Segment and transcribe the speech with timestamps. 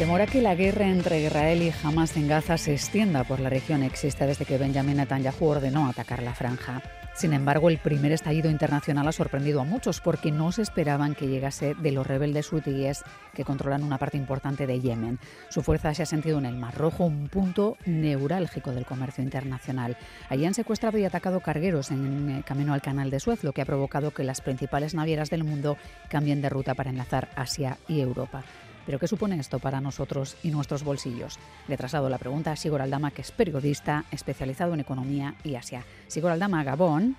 [0.00, 3.50] temor a que la guerra entre Israel y Hamas en Gaza se extienda por la
[3.50, 6.80] región existe desde que Benjamin Netanyahu ordenó atacar la franja.
[7.12, 11.26] Sin embargo, el primer estallido internacional ha sorprendido a muchos porque no se esperaban que
[11.26, 13.02] llegase de los rebeldes hutíes
[13.34, 15.18] que controlan una parte importante de Yemen.
[15.50, 19.98] Su fuerza se ha sentido en el Mar Rojo, un punto neurálgico del comercio internacional.
[20.30, 23.60] Allí han secuestrado y atacado cargueros en el camino al canal de Suez, lo que
[23.60, 25.76] ha provocado que las principales navieras del mundo
[26.08, 28.44] cambien de ruta para enlazar Asia y Europa.
[28.90, 31.38] ¿Pero qué supone esto para nosotros y nuestros bolsillos?
[31.68, 35.84] Le traslado la pregunta a Sigor Aldama, que es periodista especializado en economía y Asia.
[36.08, 37.14] Sigor Aldama, Gabón.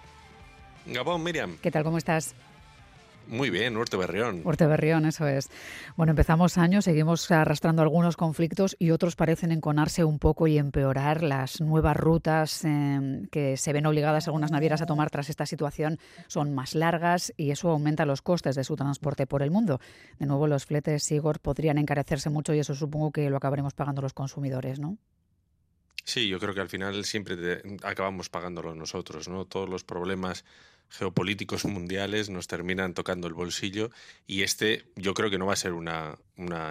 [0.86, 1.58] Gabón, Miriam.
[1.61, 1.86] ¿Qué tal?
[1.86, 2.36] ¿Cómo estás?
[3.27, 4.41] Muy bien, Huerto Berrión.
[4.44, 5.50] Huerto Berrión, eso es.
[5.95, 11.23] Bueno, empezamos años, seguimos arrastrando algunos conflictos y otros parecen enconarse un poco y empeorar.
[11.23, 15.97] Las nuevas rutas em, que se ven obligadas algunas navieras a tomar tras esta situación
[16.28, 19.80] son más largas y eso aumenta los costes de su transporte por el mundo.
[20.19, 24.02] De nuevo, los fletes Sigor podrían encarecerse mucho y eso supongo que lo acabaremos pagando
[24.02, 24.97] los consumidores, ¿no?
[26.03, 29.45] Sí, yo creo que al final siempre acabamos pagándolo nosotros, ¿no?
[29.45, 30.44] Todos los problemas
[30.92, 33.89] geopolíticos mundiales nos terminan tocando el bolsillo
[34.28, 36.17] y este yo creo que no va a ser una,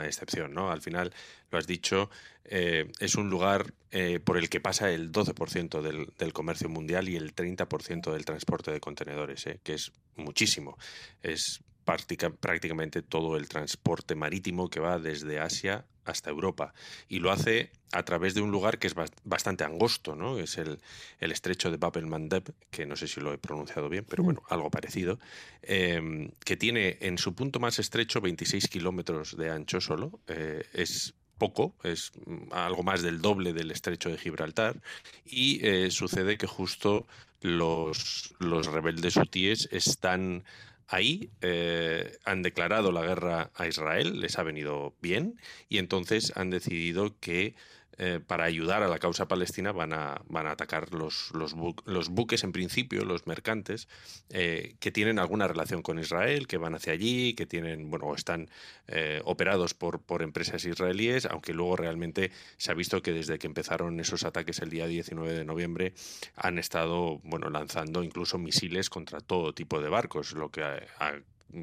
[0.04, 0.70] excepción, ¿no?
[0.70, 1.12] Al final,
[1.50, 2.10] lo has dicho,
[2.44, 7.08] eh, es un lugar eh, por el que pasa el 12% del, del, comercio mundial
[7.08, 9.60] y el 30% del transporte de contenedores, ¿eh?
[9.62, 10.76] que es muchísimo.
[11.22, 16.72] Es prácticamente todo el transporte marítimo que va desde Asia hasta Europa.
[17.08, 18.94] Y lo hace a través de un lugar que es
[19.24, 20.38] bastante angosto, ¿no?
[20.38, 20.78] Es el,
[21.18, 24.42] el estrecho de Bab Mandeb, que no sé si lo he pronunciado bien, pero bueno,
[24.48, 25.18] algo parecido,
[25.62, 30.20] em, que tiene en su punto más estrecho 26 kilómetros de ancho solo.
[30.28, 32.12] Eh, es poco, es
[32.52, 34.80] algo más del doble del estrecho de Gibraltar,
[35.24, 37.06] y eh, sucede que justo
[37.40, 40.44] los, los rebeldes hutíes están
[40.90, 46.50] ahí eh, han declarado la guerra a Israel, les ha venido bien, y entonces han
[46.50, 47.54] decidido que
[48.02, 52.44] eh, para ayudar a la causa palestina van a, van atacar los, los, los buques,
[52.44, 53.88] en principio, los mercantes,
[54.30, 58.48] eh, que tienen alguna relación con Israel, que van hacia allí, que tienen, bueno, están
[58.88, 63.46] eh, operados por, por empresas israelíes, aunque luego realmente se ha visto que desde que
[63.46, 65.92] empezaron esos ataques el día 19 de noviembre
[66.36, 71.20] han estado, bueno, lanzando incluso misiles contra todo tipo de barcos, lo que ha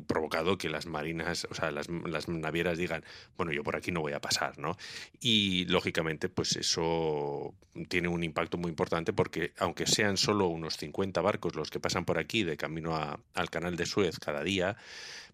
[0.08, 3.04] provocado que las marinas, o sea, las, las, navieras digan,
[3.38, 4.78] bueno, yo por aquí no voy a pasar, ¿no?
[5.20, 7.54] Y lógicamente, pues eso
[7.90, 12.06] tiene un impacto muy importante porque aunque sean solo unos 50 barcos los que pasan
[12.06, 12.96] por aquí de camino
[13.34, 14.78] al canal de Suez cada día,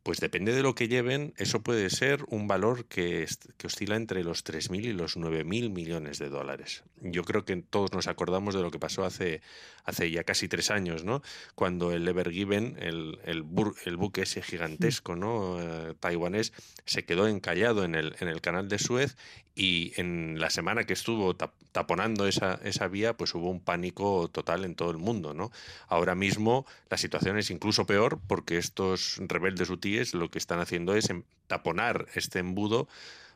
[0.04, 3.26] pues depende de lo que lleven, eso puede ser un valor que,
[3.58, 6.84] que oscila entre los 3.000 y los 9.000 millones de dólares.
[7.02, 9.42] Yo creo que todos nos acordamos de lo que pasó hace,
[9.86, 11.22] hace ya casi tres años, ¿no?
[11.56, 15.62] Cuando el Ever Given, el, el, buque ese gigantesco, ¿no?
[15.62, 16.52] Eh, taiwanés,
[16.86, 19.16] se quedó encallado en el, en el canal de Suez
[19.56, 24.66] y en la semana que estuvo taponando esa, esa vía, pues hubo un pánico total
[24.66, 25.52] en todo el mundo, ¿no?
[25.88, 30.96] Ahora mismo la situación es incluso peor porque estos rebeldes hutíes lo que están haciendo
[30.96, 32.88] es em, taponar este embudo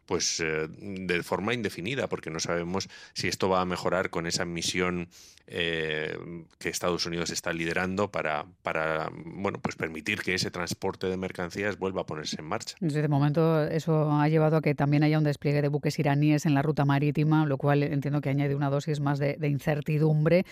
[0.08, 4.46] pues eh, de forma indefinida, porque no sabemos si esto va a mejorar con esa
[4.46, 5.10] misión
[5.48, 6.18] eh,
[6.60, 11.78] que Estados Unidos está liderando para, para bueno, pues permitir que ese transporte de mercancías
[11.78, 12.78] vuelva a ponerse en marcha.
[12.80, 16.54] Desde momento eso ha llevado a que también haya un despliegue de buques iraníes en
[16.54, 20.46] la ruta marítima, lo cual entiendo que añade una dosis más de, incertidumbre.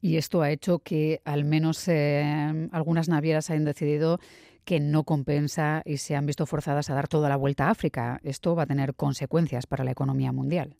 [0.00, 4.18] Y esto ha hecho que al menos eh, algunas navieras hayan decidido
[4.64, 8.20] que no compensa y se han visto forzadas a dar toda la vuelta a África.
[8.22, 10.76] Esto va a tener consecuencias para la economía mundial.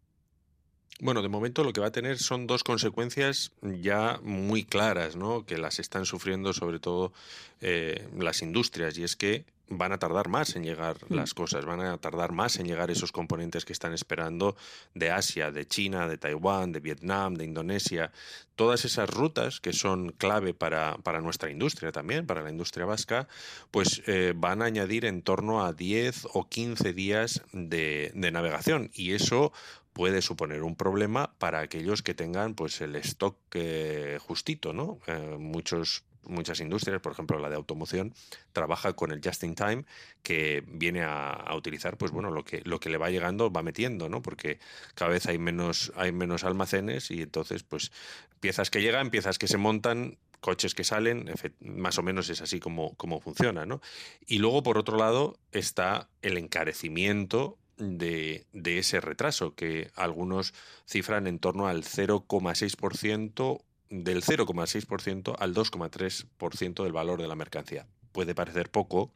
[1.00, 5.44] Bueno, de momento lo que va a tener son dos consecuencias ya muy claras, ¿no?
[5.44, 7.12] Que las están sufriendo sobre todo
[7.60, 11.14] eh, las industrias y es que van a tardar más en llegar mm.
[11.14, 14.56] las cosas, van a tardar más en llegar esos componentes que están esperando
[14.94, 18.12] de Asia, de China, de Taiwán, de Vietnam, de Indonesia,
[18.56, 23.28] todas esas rutas que son clave para, para nuestra industria también, para la industria vasca,
[23.70, 28.90] pues eh, van a añadir en torno a 10 o 15 días de, de navegación
[28.94, 29.52] y eso
[29.94, 34.98] puede suponer un problema para aquellos que tengan pues el stock eh, justito, ¿no?
[35.06, 38.14] Eh, muchos muchas industrias, por ejemplo la de automoción,
[38.52, 39.84] trabaja con el just in time
[40.22, 44.08] que viene a, utilizar pues bueno lo que lo que le va llegando va metiendo,
[44.08, 44.22] ¿no?
[44.22, 44.58] Porque
[44.94, 47.92] cada vez hay menos hay menos almacenes y entonces pues
[48.40, 52.60] piezas que llegan, piezas que se montan, coches que salen, más o menos es así
[52.60, 53.80] como, funciona, ¿no?
[54.26, 60.52] Y luego, por otro lado, está el encarecimiento de, de ese retraso, que algunos
[60.86, 63.62] cifran en torno al 0,6%,
[64.02, 67.86] del 0,6% al 2,3% del valor de la mercancía.
[68.12, 69.12] Puede parecer poco,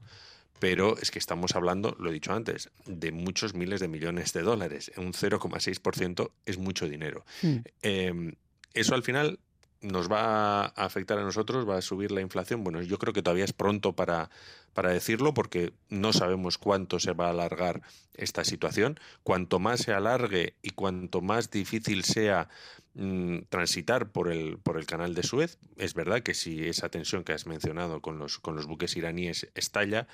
[0.61, 4.43] pero es que estamos hablando, lo he dicho antes, de muchos miles de millones de
[4.43, 4.93] dólares.
[4.97, 7.25] Un 0,6% es mucho dinero.
[7.43, 7.57] Mm.
[7.83, 8.35] Em,
[8.75, 9.41] eso al final
[9.81, 12.65] nos va a afectar a nosotros, va a subir la inflación.
[12.65, 14.31] Bueno, yo creo que todavía es pronto para,
[14.75, 17.83] para decirlo porque no sabemos cuánto se va a alargar
[18.15, 18.99] esta situación.
[19.23, 22.49] Cuanto más se alargue y cuanto más difícil sea
[22.95, 27.23] mm, transitar por el, por el canal de Suez, es verdad que si esa tensión
[27.23, 30.09] que has mencionado con los, con los buques iraníes estalla,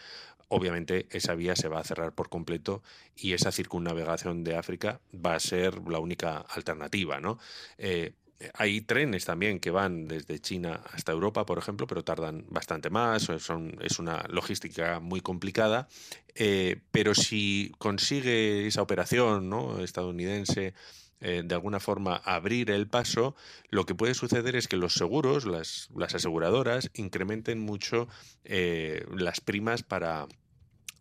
[0.49, 2.83] obviamente esa vía se va a cerrar por completo
[3.17, 7.39] y esa circunnavegación de África va a ser la única alternativa, ¿no?
[7.79, 8.13] Eh,
[8.55, 13.29] hay trenes también que van desde China hasta Europa, por ejemplo, pero tardan bastante más,
[13.29, 15.89] es una logística muy complicada,
[16.35, 19.51] eh, pero si consigue esa operación
[19.81, 20.75] estadounidense
[21.21, 23.35] eh, de alguna forma abrir el paso,
[23.71, 28.09] lo que puede suceder es que los seguros, las, aseguradoras, incrementen mucho
[28.45, 30.27] eh, las primas para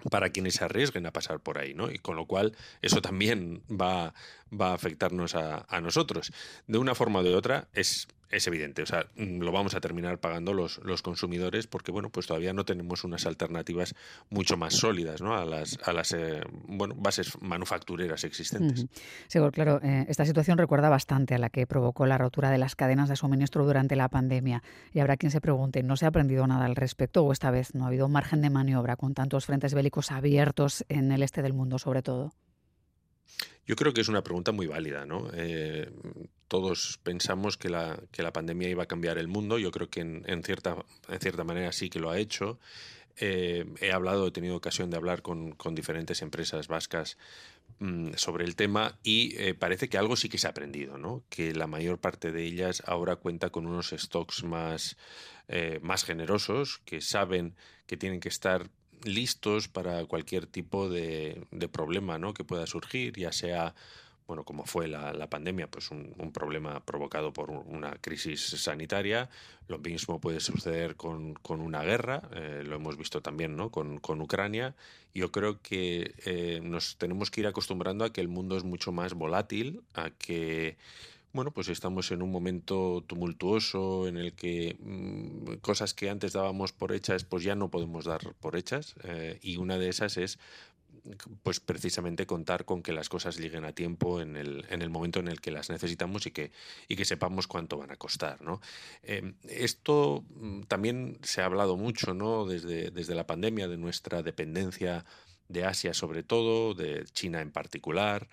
[0.09, 1.91] para quienes se arriesguen a pasar por ahí, ¿no?
[1.91, 4.13] Y con lo cual eso también va,
[4.59, 6.31] a afectarnos a, a nosotros.
[6.67, 9.81] De una forma o de otra es es evidente, o sea, mm, lo vamos a
[9.81, 13.95] terminar pagando los, los consumidores porque, bueno, pues todavía no tenemos unas alternativas
[14.29, 15.35] mucho más sólidas ¿no?
[15.35, 18.85] a las, a las eh, bueno, bases manufactureras existentes.
[19.27, 22.75] Seguro, claro, eh, esta situación recuerda bastante a la que provocó la rotura de las
[22.75, 24.63] cadenas de suministro durante la pandemia.
[24.93, 27.75] Y habrá quien se pregunte, ¿no se ha aprendido nada al respecto o esta vez
[27.75, 31.53] no ha habido margen de maniobra con tantos frentes bélicos abiertos en el este del
[31.53, 32.33] mundo, sobre todo?
[33.65, 35.29] Yo creo que es una pregunta muy válida, ¿no?
[35.33, 35.89] Eh,
[36.53, 39.57] todos pensamos que la, que la pandemia iba a cambiar el mundo.
[39.57, 40.75] Yo creo que en, cierta,
[41.09, 42.59] en cierta manera sí que lo ha hecho.
[43.17, 47.17] Eh, he hablado, he tenido ocasión de hablar con, diferentes empresas vascas
[47.79, 51.23] mm, sobre el tema y eh, parece que algo sí que se ha aprendido, ¿no?
[51.27, 54.95] Que la mayor parte de ellas ahora cuenta con unos stocks más,
[55.81, 57.55] más generosos, que saben
[57.87, 58.69] que tienen que estar
[59.05, 62.35] listos para cualquier tipo de, de problema ¿no?
[62.35, 63.73] que pueda surgir, ya sea
[64.27, 69.29] bueno, como fue la, pandemia, pues un, problema provocado por una crisis sanitaria.
[69.67, 73.69] Lo mismo puede suceder con, una guerra, eh, lo hemos visto también ¿no?
[73.69, 74.75] con, con Ucrania.
[75.13, 78.91] Yo creo que eh, nos tenemos que ir acostumbrando a que el mundo es mucho
[78.91, 80.77] más volátil, a que
[81.33, 86.73] bueno, pues estamos en un momento tumultuoso en el que mm, cosas que antes dábamos
[86.73, 88.93] por hechas, pues ya no podemos dar por hechas.
[89.03, 90.37] Eh, y una de esas es
[91.43, 95.19] pues precisamente contar con que las cosas lleguen a tiempo en el, en el momento
[95.19, 96.51] en el que las necesitamos y que,
[96.87, 98.41] y que sepamos cuánto van a costar.
[98.41, 98.61] ¿no?
[99.03, 102.45] Em, esto mm, también se ha hablado mucho ¿no?
[102.45, 105.05] desde, desde la pandemia de nuestra dependencia
[105.49, 108.27] de Asia sobre todo, de China en particular,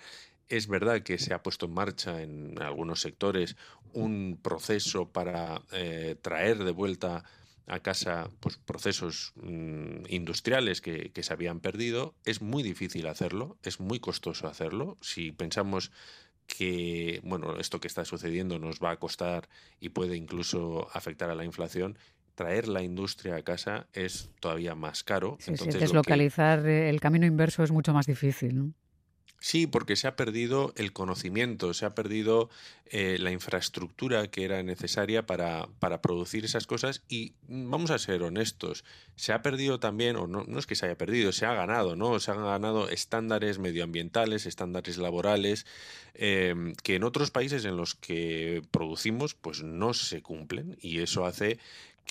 [0.48, 3.56] es verdad que se ha puesto en marcha en algunos sectores
[3.92, 7.24] un proceso para eh, traer de vuelta
[7.66, 12.14] a casa pues, procesos mm, industriales que, se habían perdido.
[12.24, 14.96] Es muy difícil hacerlo, es muy costoso hacerlo.
[15.00, 15.92] Si pensamos
[16.46, 19.48] que bueno, esto que está sucediendo nos va a costar
[19.78, 21.96] y puede incluso afectar a la inflación,
[22.34, 25.38] traer la industria a casa es todavía más caro.
[25.46, 28.56] Entonces, deslocalizar el camino inverso es mucho más difícil.
[28.56, 28.72] ¿no?
[29.42, 32.50] Sí, porque se ha perdido el conocimiento, se ha perdido
[32.84, 37.98] eh, la infraestructura que era necesaria para, para, producir esas cosas y mm, vamos a
[37.98, 38.84] ser honestos,
[39.16, 41.96] se ha perdido también, o no, no es que se haya perdido, se ha ganado,
[41.96, 42.20] ¿no?
[42.20, 45.64] Se han ganado estándares medioambientales, estándares laborales,
[46.12, 51.24] em, que en otros países en los que producimos pues no se cumplen y eso
[51.24, 51.58] hace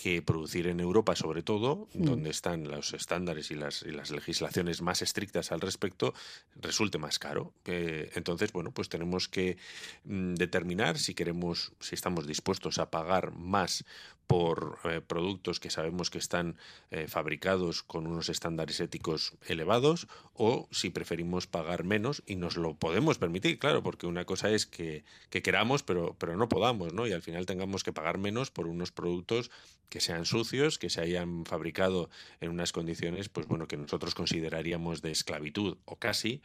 [0.02, 2.06] que producir en Europa, sobre todo, mm.
[2.06, 6.14] donde están los estándares y las, y las, legislaciones más estrictas al respecto,
[6.56, 7.52] resulte más caro.
[7.66, 9.58] entonces, bueno, pues tenemos que
[10.06, 13.84] mm, determinar si queremos, si estamos dispuestos a pagar más
[14.26, 16.56] por eh, productos que sabemos que están
[16.92, 22.76] eh, fabricados con unos estándares éticos elevados o si preferimos pagar menos y nos lo
[22.76, 27.08] podemos permitir, claro, porque una cosa es que, que queramos pero, pero no podamos, ¿no?
[27.08, 29.50] Y al final tengamos que pagar menos por unos productos
[29.90, 32.10] que sean sucios, que se hayan fabricado
[32.42, 36.42] en unas condiciones, pues bueno, que nosotros consideraríamos de esclavitud o casi.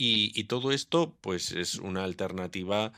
[0.00, 2.92] Y, todo esto, pues es una alternativa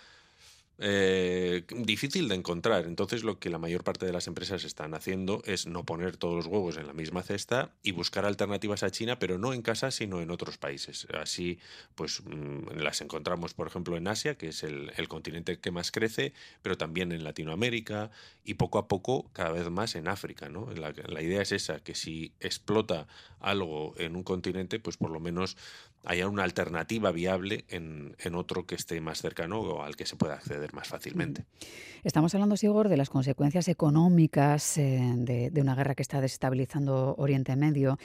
[0.82, 2.87] eh, difícil de encontrar.
[2.87, 6.37] Entonces lo que la mayor parte de las empresas están haciendo es no poner todos
[6.37, 9.90] los huevos en la misma cesta y buscar alternativas a China, pero no en casa,
[9.90, 11.06] sino en otros países.
[11.12, 11.58] Así,
[11.94, 16.32] pues mm, las encontramos, por ejemplo, en Asia, que es el, continente que más crece,
[16.62, 18.10] pero también en Latinoamérica
[18.44, 20.49] y poco a poco cada vez más en África.
[20.49, 20.70] ¿no?
[20.72, 23.06] La, la idea es esa, que si explota
[23.38, 25.58] algo en un continente, pues por lo menos
[26.04, 30.35] haya una alternativa viable en, otro que esté más cercano o al que se pueda
[30.35, 31.45] acceder más fácilmente.
[32.04, 37.14] Estamos hablando, Sigor, de las consecuencias económicas eh, de, de, una guerra que está desestabilizando
[37.19, 37.99] Oriente Medio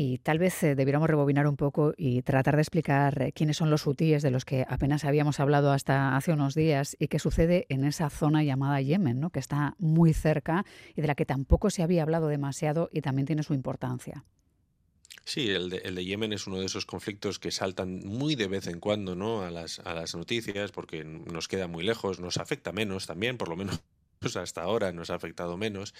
[0.00, 3.68] y tal vez eh, debiéramos rebobinar un poco y tratar de explicar eh, quiénes son
[3.68, 7.66] los hutíes de los que apenas habíamos hablado hasta hace unos días y qué sucede
[7.68, 9.30] en esa zona llamada Yemen, ¿no?
[9.30, 10.64] que está muy cerca
[10.94, 14.24] y de la que tampoco se había hablado demasiado y también tiene su importancia.
[15.28, 18.48] Sí, el de, el de, Yemen es uno de esos conflictos que saltan muy de
[18.48, 19.42] vez en cuando ¿no?
[19.42, 23.50] a, las, a las noticias porque nos queda muy lejos, nos afecta menos también, por
[23.50, 23.78] lo menos
[24.36, 25.92] hasta ahora nos ha afectado menos,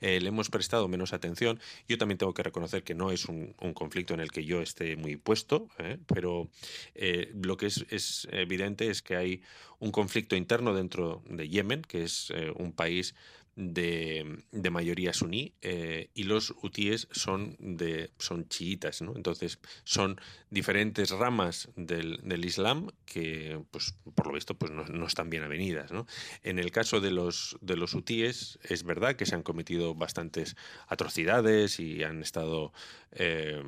[0.00, 1.58] eh, le hemos prestado menos atención.
[1.88, 4.94] Yo también tengo que reconocer que no es un, conflicto en el que yo esté
[4.94, 5.98] muy puesto, ¿eh?
[6.06, 6.48] pero
[6.94, 9.42] eh, lo que es, evidente es que hay
[9.80, 13.16] un conflicto interno dentro de Yemen, que es un país
[13.56, 19.16] de, de mayoría suní eh, y los hutíes son, de, son chiitas, ¿no?
[19.16, 20.20] Entonces son
[20.50, 25.42] diferentes ramas del, del, Islam que, pues, por lo visto, pues no, no, están bien
[25.42, 26.06] avenidas, ¿no?
[26.42, 30.54] En el caso de los, de los hutíes es verdad que se han cometido bastantes
[30.86, 32.72] atrocidades y han estado
[33.12, 33.62] eh,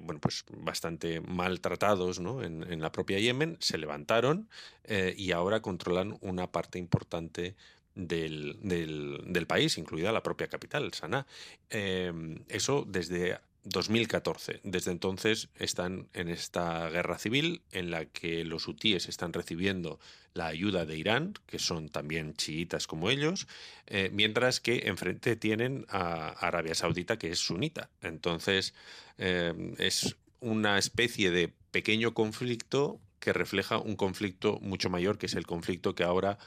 [0.00, 2.42] bueno, pues bastante maltratados ¿no?
[2.42, 4.48] en, en, la propia Yemen, se levantaron
[4.84, 7.54] eh, y ahora controlan una parte importante
[7.94, 11.26] del, del, país, incluida la propia capital, Sanaa.
[11.70, 14.60] Em, eso desde 2014.
[14.64, 20.00] Desde entonces están en esta guerra civil en la que los hutíes están recibiendo
[20.34, 23.46] la ayuda de Irán, que son también chiitas como ellos,
[23.86, 27.90] eh, mientras que enfrente tienen a Arabia Saudita, que es sunita.
[28.00, 28.74] Entonces
[29.18, 35.34] em, es una especie de pequeño conflicto que refleja un conflicto mucho mayor, que es
[35.34, 36.38] el conflicto que ahora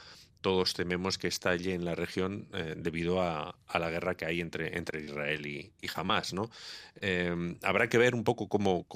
[0.46, 4.70] todos tememos que estalle en la región eh, debido a, la guerra que hay entre,
[5.04, 6.32] Israel y, y Hamas.
[6.34, 6.50] ¿no?
[7.00, 8.86] Em, habrá que ver un poco cómo,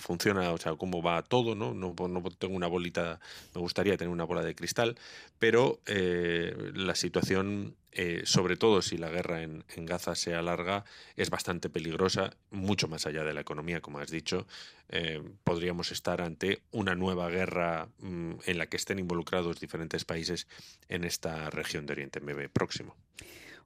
[0.00, 1.54] funciona, o sea, cómo va todo.
[1.54, 1.72] ¿no?
[1.72, 3.20] No, no tengo una bolita,
[3.54, 4.98] me gustaría tener una bola de cristal,
[5.38, 10.84] pero eh, la situación eh, sobre todo si la guerra en, Gaza se alarga,
[11.16, 14.46] es bastante peligrosa, mucho más allá de la economía, como has dicho.
[14.88, 20.46] Eh, podríamos estar ante una nueva guerra mm, en la que estén involucrados diferentes países
[20.88, 22.96] en esta región de Oriente Medio Próximo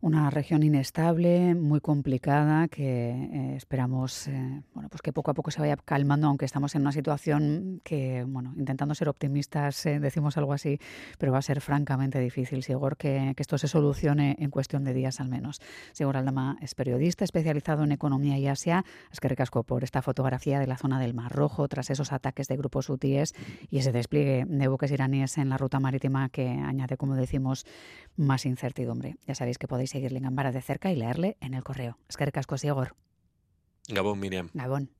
[0.03, 5.53] una región inestable, muy complicada, que eh, esperamos eh, bueno, pues que poco a poco
[5.53, 10.37] se vaya calmando, aunque estamos en una situación que, bueno, intentando ser optimistas, eh, decimos
[10.37, 10.81] algo así,
[11.19, 14.93] pero va a ser francamente difícil, Sigor, que, que, esto se solucione en cuestión de
[14.93, 15.61] días al menos.
[15.93, 18.85] Sigor Aldama es periodista especializado en economía y Asia.
[19.13, 22.49] Es que recasco por esta fotografía de la zona del Mar Rojo tras esos ataques
[22.49, 23.35] de grupos hutíes
[23.71, 27.67] y ese despliegue de buques iraníes en la ruta marítima que añade, como decimos,
[28.17, 29.15] más incertidumbre.
[29.29, 31.99] Ya sabéis que podéis seguirle en Gambara de cerca y leerle en el correo.
[32.09, 32.97] Es que recasco, Sigor.
[33.89, 34.49] Gabón, Miriam.
[34.55, 34.91] Gabón.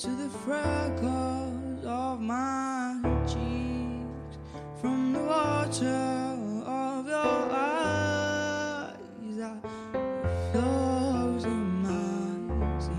[0.00, 4.38] to the freckles of my cheeks
[4.80, 8.94] from the water of your eyes
[9.38, 9.60] that
[10.52, 12.92] flows in my sea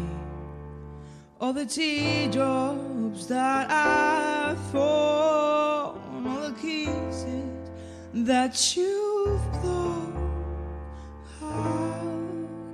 [1.39, 4.98] all the teardrops that I fall
[8.25, 10.13] that you've blown
[11.39, 12.01] how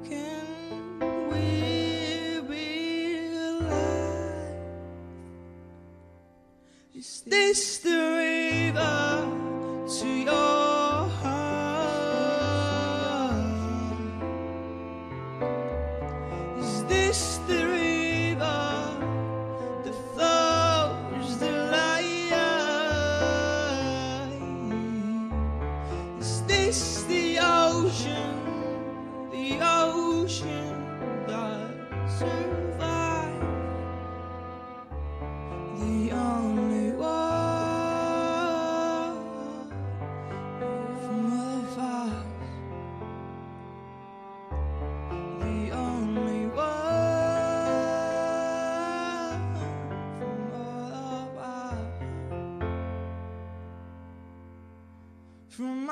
[0.04, 1.00] can
[1.30, 4.56] we be alive
[6.96, 7.75] is this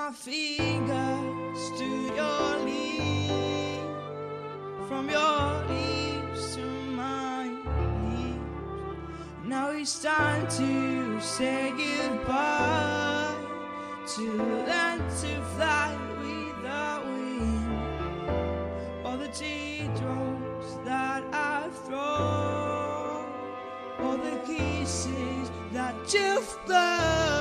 [0.06, 1.86] my fingers to
[2.20, 3.88] your lips.
[4.90, 8.40] From your lips to my lips.
[9.46, 13.34] Now it's time to say goodbye
[14.16, 14.22] to
[14.68, 17.66] learn to fly without wings
[19.06, 23.26] all the teardrops that I've thrown,
[24.00, 27.33] all the kisses that you've blown.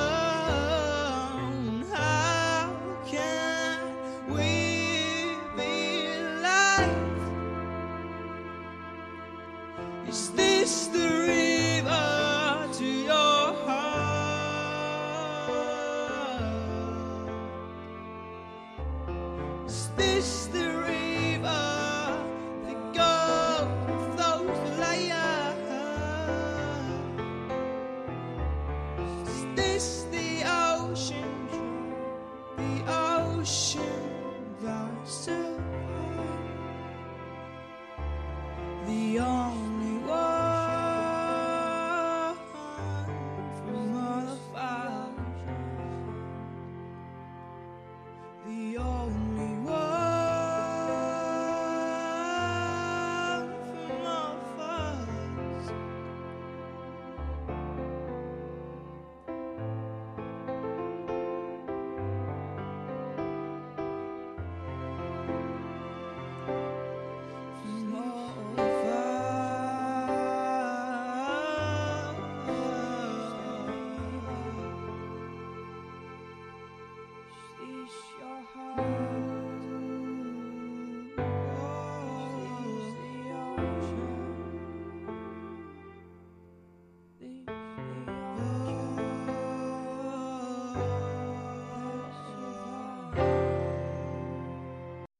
[33.43, 34.02] ocean.